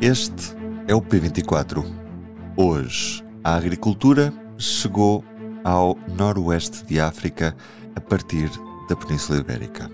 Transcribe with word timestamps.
este 0.00 0.56
é 0.88 0.94
o 0.94 1.02
P24. 1.02 1.84
Hoje, 2.56 3.22
a 3.44 3.54
agricultura 3.54 4.32
chegou 4.56 5.22
ao 5.62 5.94
noroeste 6.08 6.86
de 6.86 6.98
África 6.98 7.54
a 7.94 8.00
partir 8.00 8.50
da 8.88 8.96
Península 8.96 9.40
Ibérica. 9.40 9.90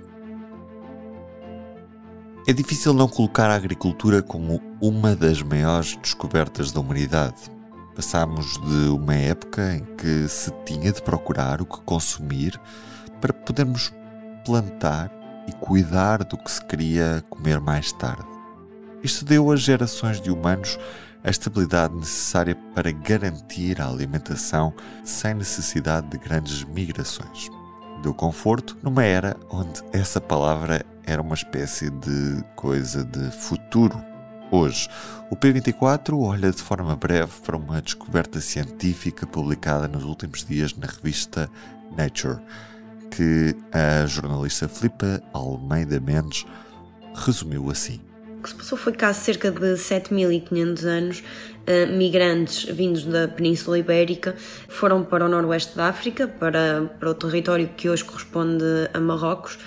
É 2.46 2.52
difícil 2.52 2.94
não 2.94 3.08
colocar 3.08 3.50
a 3.50 3.56
agricultura 3.56 4.22
como 4.22 4.62
uma 4.80 5.16
das 5.16 5.42
maiores 5.42 5.96
descobertas 5.96 6.70
da 6.70 6.78
humanidade. 6.78 7.50
Passámos 7.96 8.60
de 8.60 8.88
uma 8.88 9.14
época 9.16 9.74
em 9.74 9.84
que 9.96 10.28
se 10.28 10.52
tinha 10.64 10.92
de 10.92 11.02
procurar 11.02 11.60
o 11.60 11.66
que 11.66 11.80
consumir 11.80 12.60
para 13.20 13.32
podermos 13.32 13.92
plantar 14.44 15.10
e 15.48 15.52
cuidar 15.52 16.22
do 16.22 16.38
que 16.38 16.50
se 16.52 16.64
queria 16.64 17.24
comer 17.28 17.58
mais 17.58 17.90
tarde. 17.90 18.35
Isto 19.06 19.24
deu 19.24 19.52
às 19.52 19.60
gerações 19.60 20.20
de 20.20 20.32
humanos 20.32 20.76
a 21.22 21.30
estabilidade 21.30 21.94
necessária 21.94 22.56
para 22.74 22.90
garantir 22.90 23.80
a 23.80 23.86
alimentação 23.86 24.74
sem 25.04 25.32
necessidade 25.32 26.08
de 26.08 26.18
grandes 26.18 26.64
migrações. 26.64 27.48
Deu 28.02 28.12
conforto 28.12 28.76
numa 28.82 29.04
era 29.04 29.36
onde 29.48 29.80
essa 29.92 30.20
palavra 30.20 30.84
era 31.04 31.22
uma 31.22 31.36
espécie 31.36 31.88
de 31.88 32.42
coisa 32.56 33.04
de 33.04 33.30
futuro. 33.30 33.96
Hoje, 34.50 34.88
o 35.30 35.36
P24 35.36 36.18
olha 36.18 36.50
de 36.50 36.60
forma 36.60 36.96
breve 36.96 37.30
para 37.44 37.56
uma 37.56 37.80
descoberta 37.80 38.40
científica 38.40 39.24
publicada 39.24 39.86
nos 39.86 40.02
últimos 40.02 40.44
dias 40.44 40.74
na 40.74 40.88
revista 40.88 41.48
Nature 41.96 42.40
que 43.12 43.54
a 43.70 44.04
jornalista 44.04 44.68
Filipa 44.68 45.22
Almeida 45.32 46.00
Mendes 46.00 46.44
resumiu 47.14 47.70
assim. 47.70 48.00
Que 48.46 48.50
se 48.50 48.56
passou 48.58 48.78
foi 48.78 48.92
que 48.92 49.04
há 49.04 49.12
cerca 49.12 49.50
de 49.50 49.72
7.500 49.74 50.84
anos, 50.84 51.18
uh, 51.18 51.96
migrantes 51.96 52.62
vindos 52.72 53.02
da 53.02 53.26
Península 53.26 53.76
Ibérica 53.76 54.36
foram 54.68 55.02
para 55.02 55.24
o 55.24 55.28
noroeste 55.28 55.76
da 55.76 55.88
África, 55.88 56.28
para, 56.28 56.88
para 57.00 57.10
o 57.10 57.14
território 57.14 57.68
que 57.76 57.88
hoje 57.88 58.04
corresponde 58.04 58.64
a 58.94 59.00
Marrocos, 59.00 59.58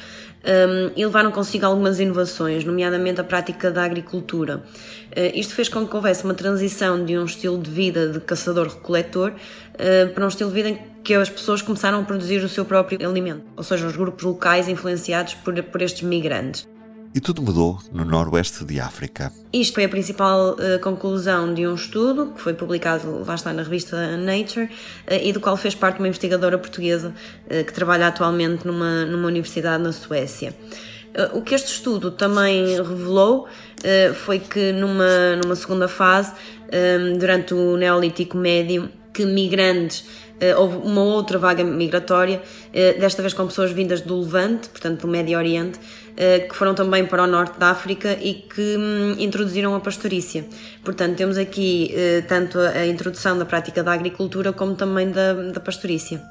um, 0.45 0.93
e 0.95 1.05
levaram 1.05 1.29
consigo 1.29 1.65
algumas 1.65 1.99
inovações, 1.99 2.63
nomeadamente 2.63 3.19
a 3.19 3.23
prática 3.25 3.69
da 3.69 3.83
agricultura. 3.83 4.63
Uh, 5.09 5.35
isto 5.37 5.53
fez 5.53 5.67
com 5.67 5.85
que 5.85 5.93
houvesse 5.93 6.23
uma 6.23 6.33
transição 6.33 7.03
de 7.03 7.17
um 7.17 7.25
estilo 7.25 7.61
de 7.61 7.69
vida 7.69 8.07
de 8.07 8.21
caçador-recoletor 8.21 9.31
uh, 9.33 10.13
para 10.13 10.23
um 10.23 10.29
estilo 10.29 10.51
de 10.51 10.55
vida 10.55 10.69
em 10.69 10.79
que 11.03 11.13
as 11.15 11.29
pessoas 11.29 11.61
começaram 11.61 11.99
a 11.99 12.03
produzir 12.03 12.41
o 12.45 12.47
seu 12.47 12.63
próprio 12.63 13.05
alimento, 13.05 13.43
ou 13.57 13.63
seja, 13.63 13.85
os 13.85 13.97
grupos 13.97 14.23
locais 14.23 14.69
influenciados 14.69 15.33
por, 15.33 15.61
por 15.63 15.81
estes 15.81 16.03
migrantes. 16.03 16.65
E 17.13 17.19
tudo 17.19 17.41
mudou 17.41 17.79
no 17.91 18.05
noroeste 18.05 18.63
de 18.63 18.79
África. 18.79 19.33
Isto 19.51 19.73
foi 19.73 19.85
a 19.85 19.89
principal 19.89 20.51
uh, 20.51 20.79
conclusão 20.79 21.51
de 21.53 21.65
um 21.65 21.73
estudo 21.73 22.27
que 22.27 22.39
foi 22.39 22.53
publicado, 22.53 23.23
lá 23.25 23.33
está, 23.33 23.51
na 23.51 23.63
revista 23.63 24.15
Nature, 24.15 24.65
uh, 24.65 24.69
e 25.19 25.33
do 25.33 25.39
qual 25.39 25.57
fez 25.57 25.73
parte 25.73 25.97
uma 25.97 26.07
investigadora 26.07 26.55
portuguesa 26.59 27.13
uh, 27.45 27.65
que 27.65 27.73
trabalha 27.73 28.07
atualmente 28.07 28.67
numa, 28.67 29.05
numa 29.05 29.27
universidade 29.27 29.81
na 29.81 29.91
Suécia. 29.91 30.55
O 31.33 31.41
que 31.41 31.55
este 31.55 31.71
estudo 31.71 32.11
também 32.11 32.77
revelou 32.77 33.47
foi 34.13 34.37
que 34.37 34.71
numa, 34.71 35.35
numa 35.43 35.55
segunda 35.55 35.87
fase, 35.87 36.31
durante 37.17 37.51
o 37.55 37.75
Neolítico 37.75 38.37
Médio, 38.37 38.91
que 39.13 39.25
migrantes 39.25 40.05
Uh, 40.39 40.57
houve 40.57 40.77
uma 40.77 41.01
outra 41.01 41.37
vaga 41.37 41.65
migratória, 41.65 42.41
uh, 42.41 42.99
desta 42.99 43.21
vez 43.21 43.33
com 43.33 43.45
pessoas 43.45 43.71
vindas 43.71 43.99
do 43.99 44.21
Levante, 44.21 44.69
portanto 44.69 45.01
do 45.01 45.07
Médio 45.07 45.37
Oriente, 45.37 45.77
uh, 45.77 46.47
que 46.47 46.55
foram 46.55 46.73
também 46.73 47.05
para 47.05 47.23
o 47.23 47.27
norte 47.27 47.59
da 47.59 47.71
África 47.71 48.13
e 48.13 48.35
que 48.35 48.77
um, 48.77 49.19
introduziram 49.19 49.75
a 49.75 49.81
pastorícia. 49.81 50.45
Portanto, 50.81 51.17
temos 51.17 51.37
aqui 51.37 51.93
tanto 52.29 52.57
a, 52.57 52.69
a, 52.69 52.87
introdução 52.87 53.37
da 53.37 53.45
prática 53.45 53.83
da 53.83 53.91
agricultura 53.91 54.53
como 54.53 54.75
também 54.75 55.11
da, 55.11 55.33
da 55.33 55.59
pastorícia. 55.59 56.21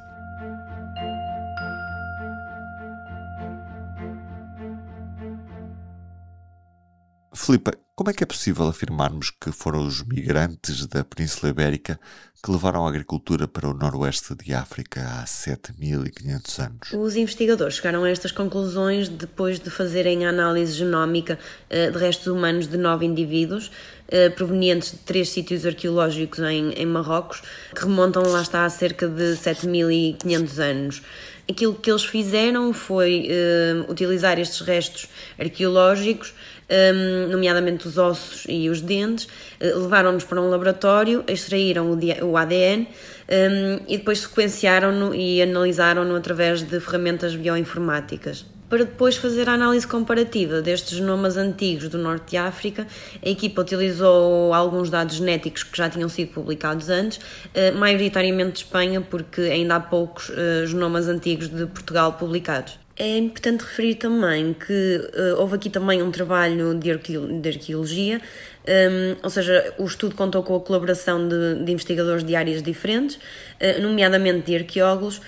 Filipe, 7.35 7.73
como 7.99 8.11
é 8.11 8.13
que 8.13 8.23
é 8.23 8.27
possível 8.27 8.69
afirmarmos 8.69 9.29
que 9.29 9.51
foram 9.51 9.85
os 9.85 10.05
migrantes 10.05 10.87
da 10.87 11.03
Península 11.03 11.51
Ibérica 11.51 11.99
que 12.41 12.49
levaram 12.49 12.87
a 12.87 12.89
agricultura 12.89 13.49
para 13.49 13.69
o 13.69 13.75
noroeste 13.75 14.37
de 14.37 14.55
África 14.55 15.01
há 15.01 15.25
7.500 15.25 16.65
anos? 16.65 16.93
Os 16.93 17.17
investigadores 17.17 17.75
chegaram 17.75 18.05
a 18.05 18.09
estas 18.09 18.31
conclusões 18.31 19.09
depois 19.09 19.59
de 19.59 19.69
fazerem 19.69 20.25
a 20.25 20.29
análise 20.29 20.75
genómica 20.75 21.41
uh, 21.69 21.91
de 21.91 21.99
restos 21.99 22.29
humanos 22.29 22.69
de 22.69 22.77
nove 22.77 23.05
indivíduos 23.05 23.67
uh, 23.67 24.31
provenientes 24.37 24.93
de 24.93 24.99
três 24.99 25.31
sítios 25.31 25.67
arqueológicos 25.67 26.39
em, 26.39 26.71
em 26.75 26.87
Marrocos, 26.87 27.43
que 27.75 27.83
remontam 27.83 28.23
lá 28.23 28.43
está 28.43 28.65
a 28.65 28.71
cerca 28.71 29.09
de 29.09 29.33
7.500 29.33 30.59
anos 30.61 31.03
aquilo 31.51 31.75
que 31.75 31.91
eles 31.91 32.05
fizeram 32.05 32.73
foi 32.75 33.27
uh, 33.31 33.91
utilizar 33.91 34.39
estes 34.39 34.61
restos 34.61 35.09
arqueológicos 35.39 36.35
um, 36.71 37.29
nomeadamente 37.29 37.87
os 37.87 37.99
ossos 37.99 38.45
e 38.49 38.69
os 38.69 38.81
dentes, 38.81 39.25
uh, 39.61 39.79
levaram-nos 39.81 40.25
para 40.25 40.41
um 40.41 40.49
laboratório, 40.49 41.25
extraíram 41.27 41.91
o, 41.91 42.27
o 42.27 42.37
ADN 42.37 42.83
um, 42.83 43.81
e 43.87 43.99
depois 43.99 44.21
sequenciaram-no 44.21 45.15
e 45.15 45.43
analisaram-no 45.43 46.15
através 46.15 46.63
de 46.63 46.81
ferramentas 46.81 47.35
bioinformáticas. 47.35 48.45
Para 48.69 48.85
depois 48.85 49.17
fazer 49.17 49.49
a 49.49 49.55
análise 49.55 49.87
comparativa 49.87 50.61
destes 50.61 50.99
genomas 50.99 51.39
antigos 51.39 51.89
do 51.89 51.97
norte 51.97 52.33
de 52.33 52.37
África, 52.37 52.87
a 53.25 53.29
equipa 53.29 53.63
utilizou 53.63 54.53
alguns 54.53 54.91
dados 54.91 55.17
genéticos 55.17 55.63
que 55.63 55.75
já 55.75 55.89
tinham 55.89 56.09
sido 56.11 56.33
publicados 56.33 56.91
antes, 56.91 57.19
eh, 57.55 57.71
maioritariamente 57.71 58.53
de 58.53 58.59
Espanha, 58.59 59.01
porque 59.01 59.41
ainda 59.41 59.77
há 59.77 59.81
poucos 59.81 60.31
eh, 60.31 60.67
genomas 60.67 61.09
antigos 61.09 61.49
de 61.49 61.65
Portugal 61.65 62.13
publicados. 62.13 62.79
É 63.01 63.17
importante 63.17 63.61
referir 63.61 63.95
também 63.95 64.53
que 64.53 64.73
uh, 64.73 65.41
houve 65.41 65.55
aqui 65.55 65.71
também 65.71 66.03
um 66.03 66.11
trabalho 66.11 66.75
de, 66.75 66.97
de 67.41 67.49
arqueologia, 67.49 68.21
um, 68.67 69.17
ou 69.23 69.31
seja, 69.31 69.73
o 69.79 69.85
estudo 69.85 70.17
contou 70.17 70.43
com 70.43 70.57
a 70.57 70.61
colaboração 70.61 71.29
de, 71.29 71.65
de 71.65 71.73
investigadores 71.73 72.25
de 72.25 72.35
áreas 72.35 72.61
diferentes, 72.61 73.15
uh, 73.15 73.81
nomeadamente 73.81 74.47
de 74.47 74.57
arqueólogos, 74.57 75.21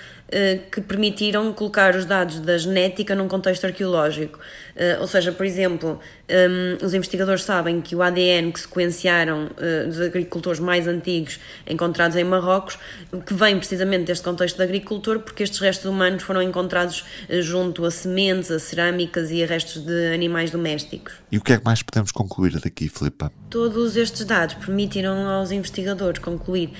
que 0.71 0.81
permitiram 0.81 1.51
colocar 1.53 1.95
os 1.95 2.05
dados 2.05 2.39
da 2.39 2.57
genética 2.57 3.13
num 3.13 3.27
contexto 3.27 3.65
arqueológico. 3.65 4.39
ou 4.99 5.07
seja, 5.07 5.31
por 5.31 5.45
exemplo, 5.45 5.99
um, 6.31 6.85
os 6.85 6.93
investigadores 6.93 7.43
sabem 7.43 7.81
que 7.81 7.95
o 7.95 8.01
ADN 8.01 8.51
que 8.51 8.59
sequenciaram 8.61 9.47
uh, 9.47 9.87
dos 9.87 9.99
agricultores 9.99 10.59
mais 10.59 10.87
antigos 10.87 11.39
encontrados 11.67 12.15
em 12.15 12.23
Marrocos, 12.23 12.77
que 13.25 13.33
vem 13.33 13.57
precisamente 13.57 14.05
deste 14.05 14.23
contexto 14.23 14.55
de 14.57 14.63
agricultor, 14.63 15.19
porque 15.19 15.43
estes 15.43 15.59
restos 15.59 15.85
humanos 15.85 16.23
foram 16.23 16.41
encontrados 16.41 17.03
junto 17.41 17.83
a 17.85 17.91
sementes, 17.91 18.49
a 18.49 18.59
cerâmicas 18.59 19.29
e 19.31 19.43
a 19.43 19.45
restos 19.45 19.83
de 19.83 20.13
animais 20.13 20.51
domésticos. 20.51 21.13
E 21.31 21.37
o 21.37 21.41
que 21.41 21.53
é 21.53 21.57
que 21.57 21.65
mais 21.65 21.81
podemos 21.83 22.11
concluir 22.11 22.59
daqui, 22.59 22.87
Filipa? 22.87 23.31
Todos 23.49 23.97
estes 23.97 24.25
dados 24.25 24.55
permitiram 24.55 25.27
aos 25.27 25.51
investigadores 25.51 26.19
concluir 26.19 26.71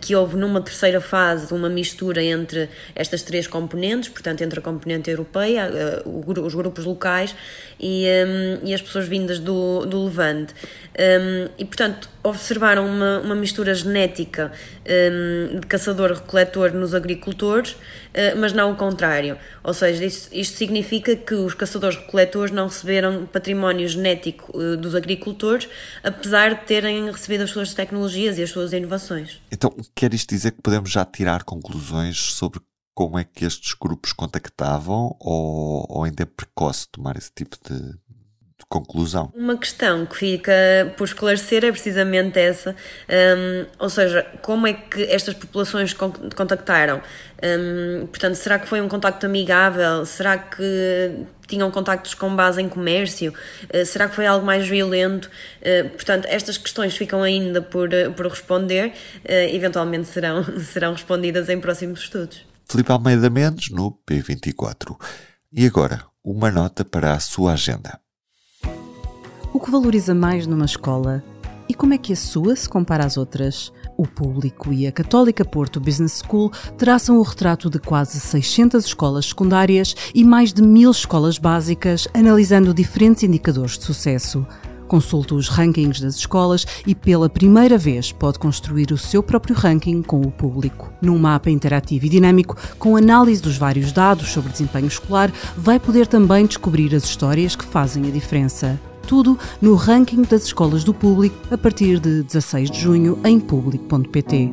que 0.00 0.14
houve 0.14 0.36
numa 0.36 0.60
terceira 0.60 1.00
fase 1.00 1.54
uma 1.54 1.68
mistura 1.68 2.22
entre 2.22 2.68
estas 2.94 3.22
três 3.22 3.46
componentes, 3.46 4.08
portanto, 4.08 4.42
entre 4.42 4.58
a 4.58 4.62
componente 4.62 5.10
europeia, 5.10 5.70
os 6.04 6.54
grupos 6.54 6.84
locais 6.84 7.34
e, 7.78 8.06
um, 8.26 8.66
e 8.66 8.74
as 8.74 8.80
pessoas 8.80 9.06
vindas 9.06 9.38
do, 9.38 9.84
do 9.86 10.04
Levante. 10.04 10.54
Um, 10.92 11.48
e, 11.58 11.64
portanto, 11.64 12.08
observaram 12.22 12.86
uma, 12.86 13.20
uma 13.20 13.34
mistura 13.34 13.74
genética 13.74 14.52
um, 14.86 15.60
de 15.60 15.66
caçador-recoletor 15.66 16.72
nos 16.74 16.94
agricultores, 16.94 17.72
uh, 17.72 18.36
mas 18.38 18.52
não 18.52 18.72
o 18.72 18.76
contrário. 18.76 19.38
Ou 19.64 19.72
seja, 19.72 20.04
isto, 20.04 20.28
isto 20.34 20.56
significa 20.56 21.16
que 21.16 21.34
os 21.34 21.54
caçadores-recoletores 21.54 22.52
não 22.52 22.66
receberam 22.68 23.26
património 23.26 23.88
genético 23.88 24.56
uh, 24.56 24.76
dos 24.76 24.94
agricultores, 24.94 25.68
apesar 26.04 26.54
de 26.54 26.66
terem 26.66 27.10
recebido 27.10 27.44
as 27.44 27.50
suas 27.50 27.72
tecnologias 27.72 28.38
e 28.38 28.42
as 28.42 28.50
suas 28.50 28.72
inovações. 28.72 29.40
Então, 29.50 29.74
quer 29.94 30.12
isto 30.12 30.28
dizer 30.28 30.52
que 30.52 30.60
podemos 30.62 30.90
já 30.90 31.04
tirar 31.04 31.42
conclusões 31.42 32.18
sobre 32.18 32.60
como 32.94 33.18
é 33.18 33.24
que 33.24 33.44
estes 33.44 33.74
grupos 33.74 34.12
contactavam 34.12 35.16
ou, 35.20 35.86
ou 35.88 36.04
ainda 36.04 36.22
é 36.22 36.26
precoce 36.26 36.88
tomar 36.88 37.16
esse 37.16 37.30
tipo 37.32 37.56
de, 37.68 37.98
conclusão. 38.72 39.30
Uma 39.36 39.58
questão 39.58 40.06
que 40.06 40.16
fica 40.16 40.52
por 40.96 41.04
esclarecer 41.04 41.62
é 41.62 41.70
precisamente 41.70 42.38
essa, 42.38 42.74
um, 43.36 43.66
ou 43.78 43.90
seja, 43.90 44.24
como 44.40 44.66
é 44.66 44.72
que 44.72 45.02
estas 45.02 45.34
populações 45.34 45.92
contactaram? 45.92 47.02
Um, 47.44 48.06
portanto, 48.06 48.36
será 48.36 48.58
que 48.58 48.66
foi 48.66 48.80
um 48.80 48.88
contacto 48.88 49.26
amigável? 49.26 50.06
Será 50.06 50.38
que 50.38 51.26
tinham 51.46 51.70
contactos 51.70 52.14
com 52.14 52.34
base 52.34 52.62
em 52.62 52.68
comércio? 52.68 53.34
Uh, 53.74 53.84
será 53.84 54.08
que 54.08 54.14
foi 54.14 54.26
algo 54.26 54.46
mais 54.46 54.66
violento? 54.66 55.30
Uh, 55.60 55.90
portanto, 55.90 56.24
estas 56.26 56.56
questões 56.56 56.96
ficam 56.96 57.22
ainda 57.22 57.60
por, 57.60 57.90
por 58.16 58.26
responder, 58.26 58.88
uh, 58.88 59.54
eventualmente 59.54 60.08
serão, 60.08 60.42
serão 60.60 60.92
respondidas 60.92 61.50
em 61.50 61.60
próximos 61.60 62.00
estudos. 62.00 62.51
Filipe 62.72 62.90
Almeida 62.90 63.28
Mendes, 63.28 63.68
no 63.70 63.92
P24. 64.08 64.96
E 65.52 65.66
agora, 65.66 66.06
uma 66.24 66.50
nota 66.50 66.82
para 66.82 67.12
a 67.12 67.20
sua 67.20 67.52
agenda. 67.52 68.00
O 69.52 69.60
que 69.60 69.70
valoriza 69.70 70.14
mais 70.14 70.46
numa 70.46 70.64
escola? 70.64 71.22
E 71.68 71.74
como 71.74 71.92
é 71.92 71.98
que 71.98 72.14
a 72.14 72.16
sua 72.16 72.56
se 72.56 72.66
compara 72.66 73.04
às 73.04 73.18
outras? 73.18 73.70
O 73.94 74.06
público 74.06 74.72
e 74.72 74.86
a 74.86 74.92
Católica 74.92 75.44
Porto 75.44 75.78
Business 75.80 76.22
School 76.26 76.50
traçam 76.78 77.18
o 77.18 77.22
retrato 77.22 77.68
de 77.68 77.78
quase 77.78 78.18
600 78.18 78.86
escolas 78.86 79.26
secundárias 79.26 79.94
e 80.14 80.24
mais 80.24 80.50
de 80.50 80.62
mil 80.62 80.90
escolas 80.90 81.36
básicas, 81.36 82.08
analisando 82.14 82.72
diferentes 82.72 83.22
indicadores 83.22 83.76
de 83.76 83.84
sucesso. 83.84 84.46
Consulte 84.92 85.32
os 85.32 85.48
rankings 85.48 86.02
das 86.02 86.16
escolas 86.16 86.66
e, 86.86 86.94
pela 86.94 87.26
primeira 87.26 87.78
vez, 87.78 88.12
pode 88.12 88.38
construir 88.38 88.92
o 88.92 88.98
seu 88.98 89.22
próprio 89.22 89.56
ranking 89.56 90.02
com 90.02 90.20
o 90.20 90.30
público. 90.30 90.92
Num 91.00 91.18
mapa 91.18 91.48
interativo 91.48 92.04
e 92.04 92.10
dinâmico, 92.10 92.58
com 92.78 92.94
análise 92.94 93.40
dos 93.40 93.56
vários 93.56 93.90
dados 93.90 94.30
sobre 94.30 94.52
desempenho 94.52 94.88
escolar, 94.88 95.32
vai 95.56 95.80
poder 95.80 96.06
também 96.06 96.44
descobrir 96.44 96.94
as 96.94 97.04
histórias 97.04 97.56
que 97.56 97.64
fazem 97.64 98.06
a 98.06 98.10
diferença. 98.10 98.78
Tudo 99.08 99.38
no 99.62 99.76
ranking 99.76 100.24
das 100.24 100.44
escolas 100.44 100.84
do 100.84 100.92
público 100.92 101.36
a 101.50 101.56
partir 101.56 101.98
de 101.98 102.22
16 102.24 102.70
de 102.70 102.78
junho 102.78 103.18
em 103.24 103.40
público.pt. 103.40 104.52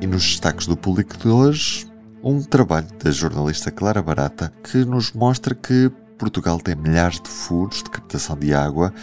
E 0.00 0.06
nos 0.06 0.22
destaques 0.22 0.66
do 0.66 0.76
público 0.76 1.18
de 1.18 1.28
hoje, 1.28 1.91
um 2.22 2.40
trabalho 2.40 2.86
da 3.02 3.10
jornalista 3.10 3.70
Clara 3.70 4.00
Barata 4.00 4.50
que 4.62 4.82
nos 4.84 5.12
mostra 5.12 5.54
que 5.54 5.90
Portugal 6.16 6.58
tem 6.60 6.76
milhares 6.76 7.20
de 7.20 7.28
furos 7.28 7.82
de 7.82 7.90
captação 7.90 8.38
de 8.38 8.54
água, 8.54 8.94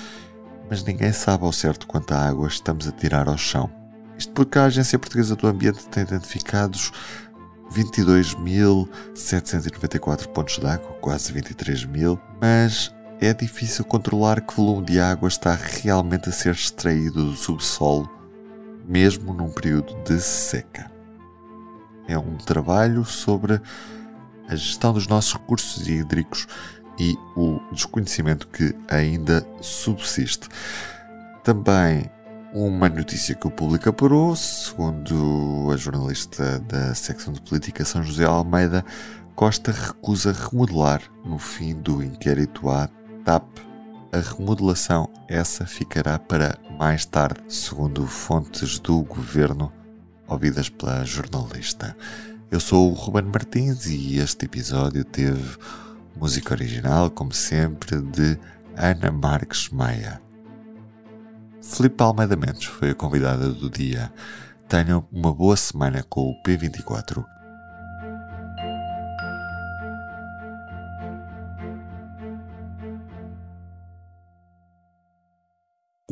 mas 0.69 0.83
ninguém 0.83 1.11
sabe 1.11 1.43
ao 1.43 1.51
certo 1.51 1.85
quanta 1.85 2.15
água 2.15 2.47
estamos 2.47 2.87
a 2.87 2.93
tirar 2.93 3.27
ao 3.27 3.37
chão. 3.37 3.69
Isto 4.17 4.31
porque 4.31 4.57
a 4.57 4.63
Agência 4.65 4.97
Portuguesa 4.97 5.35
do 5.35 5.47
Ambiente 5.47 5.85
tem 5.89 6.03
identificados 6.03 6.93
22.794 7.73 10.27
pontos 10.27 10.57
de 10.57 10.65
água, 10.65 10.93
quase 11.01 11.33
23 11.33 11.83
mil, 11.85 12.17
mas 12.41 12.93
é 13.19 13.33
difícil 13.33 13.83
controlar 13.83 14.39
que 14.41 14.55
volume 14.55 14.85
de 14.85 14.97
água 14.99 15.27
está 15.27 15.55
realmente 15.55 16.29
a 16.29 16.31
ser 16.31 16.53
extraído 16.53 17.25
do 17.25 17.35
subsolo, 17.35 18.09
mesmo 18.87 19.33
num 19.33 19.51
período 19.51 19.93
de 20.03 20.21
seca. 20.21 20.98
É 22.09 22.17
um 22.17 22.37
trabalho 22.37 23.05
sobre 23.05 23.61
a 24.47 24.55
gestão 24.55 24.91
dos 24.91 25.05
nossos 25.05 25.33
recursos 25.33 25.87
hídricos 25.87 26.47
e 26.97 27.15
o 27.35 27.59
desconhecimento 27.71 28.47
que 28.47 28.75
ainda 28.87 29.45
subsiste. 29.61 30.49
Também 31.43 32.09
uma 32.51 32.89
notícia 32.89 33.35
que 33.35 33.45
o 33.45 33.51
público 33.51 33.89
apurou, 33.89 34.35
segundo 34.35 35.69
a 35.71 35.77
jornalista 35.77 36.57
da 36.61 36.95
secção 36.95 37.31
de 37.31 37.41
política 37.41 37.85
São 37.85 38.01
José 38.01 38.25
Almeida, 38.25 38.83
Costa 39.35 39.71
recusa 39.71 40.33
remodelar 40.33 41.03
no 41.23 41.37
fim 41.37 41.75
do 41.75 42.03
inquérito 42.03 42.71
à 42.71 42.89
TAP. 43.23 43.45
A 44.11 44.17
remodelação 44.17 45.07
essa 45.27 45.63
ficará 45.63 46.17
para 46.17 46.57
mais 46.79 47.05
tarde, 47.05 47.39
segundo 47.47 48.07
fontes 48.07 48.79
do 48.79 49.03
governo 49.03 49.71
ouvidas 50.29 50.69
pela 50.69 51.03
jornalista. 51.03 51.95
Eu 52.51 52.59
sou 52.59 52.91
o 52.91 52.93
Ruben 52.93 53.23
Martins 53.25 53.85
e 53.87 54.17
este 54.17 54.45
episódio 54.45 55.03
teve 55.03 55.57
música 56.15 56.53
original, 56.53 57.09
como 57.09 57.33
sempre, 57.33 57.99
de 57.99 58.37
Ana 58.77 59.11
Marques 59.11 59.69
Maia. 59.69 60.21
Filipe 61.61 62.01
Almeida 62.01 62.35
Mendes 62.35 62.65
foi 62.65 62.91
a 62.91 62.95
convidada 62.95 63.49
do 63.49 63.69
dia. 63.69 64.11
Tenham 64.67 65.05
uma 65.11 65.33
boa 65.33 65.57
semana 65.57 66.03
com 66.03 66.29
o 66.29 66.43
P24. 66.43 67.25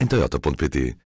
em 0.00 0.94